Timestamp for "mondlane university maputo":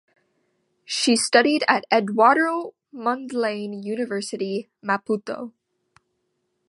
2.91-5.51